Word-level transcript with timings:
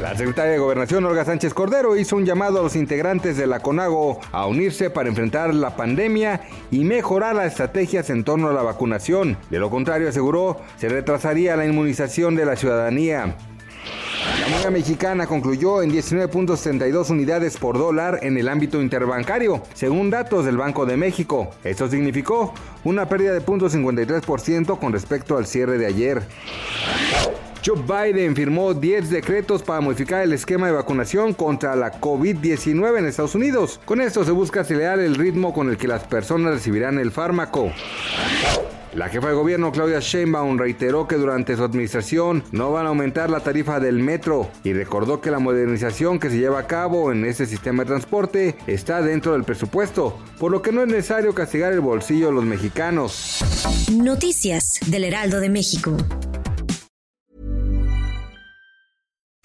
La 0.00 0.16
secretaria 0.16 0.52
de 0.52 0.58
Gobernación, 0.58 1.04
Olga 1.06 1.24
Sánchez 1.24 1.52
Cordero, 1.52 1.96
hizo 1.96 2.14
un 2.14 2.24
llamado 2.24 2.60
a 2.60 2.62
los 2.62 2.76
integrantes 2.76 3.36
de 3.36 3.48
la 3.48 3.58
CONAGO 3.58 4.20
a 4.30 4.46
unirse 4.46 4.90
para 4.90 5.08
enfrentar 5.08 5.52
la 5.52 5.74
pandemia 5.74 6.40
y 6.70 6.84
mejorar 6.84 7.34
las 7.34 7.48
estrategias 7.48 8.08
en 8.08 8.22
torno 8.22 8.48
a 8.48 8.52
la 8.52 8.62
vacunación. 8.62 9.36
De 9.50 9.58
lo 9.58 9.70
contrario, 9.70 10.08
aseguró, 10.08 10.58
se 10.76 10.88
retrasaría 10.88 11.56
la 11.56 11.66
inmunización 11.66 12.36
de 12.36 12.46
la 12.46 12.54
ciudadanía. 12.54 13.34
La 14.40 14.48
moneda 14.48 14.70
mexicana 14.70 15.26
concluyó 15.26 15.82
en 15.82 15.90
19.72 15.90 17.10
unidades 17.10 17.56
por 17.56 17.76
dólar 17.76 18.20
en 18.22 18.38
el 18.38 18.48
ámbito 18.48 18.80
interbancario, 18.80 19.62
según 19.74 20.10
datos 20.10 20.44
del 20.44 20.56
Banco 20.56 20.86
de 20.86 20.96
México. 20.96 21.50
Esto 21.64 21.88
significó 21.88 22.54
una 22.84 23.08
pérdida 23.08 23.32
de 23.32 23.44
0.53% 23.44 24.78
con 24.78 24.92
respecto 24.92 25.36
al 25.36 25.46
cierre 25.46 25.76
de 25.76 25.86
ayer. 25.86 26.22
Joe 27.68 27.82
Biden 27.82 28.34
firmó 28.34 28.72
10 28.72 29.10
decretos 29.10 29.62
para 29.62 29.82
modificar 29.82 30.22
el 30.22 30.32
esquema 30.32 30.68
de 30.68 30.72
vacunación 30.72 31.34
contra 31.34 31.76
la 31.76 32.00
COVID-19 32.00 32.98
en 32.98 33.04
Estados 33.04 33.34
Unidos. 33.34 33.78
Con 33.84 34.00
esto 34.00 34.24
se 34.24 34.30
busca 34.30 34.62
acelerar 34.62 35.00
el 35.00 35.16
ritmo 35.16 35.52
con 35.52 35.68
el 35.68 35.76
que 35.76 35.86
las 35.86 36.04
personas 36.04 36.54
recibirán 36.54 36.98
el 36.98 37.10
fármaco. 37.10 37.70
La 38.94 39.10
jefa 39.10 39.28
de 39.28 39.34
gobierno 39.34 39.70
Claudia 39.70 40.00
Sheinbaum 40.00 40.56
reiteró 40.56 41.06
que 41.06 41.16
durante 41.16 41.56
su 41.56 41.62
administración 41.62 42.42
no 42.52 42.72
van 42.72 42.86
a 42.86 42.88
aumentar 42.88 43.28
la 43.28 43.40
tarifa 43.40 43.80
del 43.80 43.98
metro 43.98 44.50
y 44.64 44.72
recordó 44.72 45.20
que 45.20 45.30
la 45.30 45.38
modernización 45.38 46.18
que 46.18 46.30
se 46.30 46.38
lleva 46.38 46.60
a 46.60 46.66
cabo 46.66 47.12
en 47.12 47.26
este 47.26 47.44
sistema 47.44 47.82
de 47.82 47.88
transporte 47.88 48.56
está 48.66 49.02
dentro 49.02 49.32
del 49.32 49.44
presupuesto, 49.44 50.18
por 50.38 50.50
lo 50.50 50.62
que 50.62 50.72
no 50.72 50.80
es 50.80 50.88
necesario 50.88 51.34
castigar 51.34 51.74
el 51.74 51.80
bolsillo 51.80 52.28
de 52.28 52.32
los 52.32 52.44
mexicanos. 52.44 53.44
Noticias 53.92 54.80
del 54.86 55.04
Heraldo 55.04 55.38
de 55.38 55.50
México. 55.50 55.94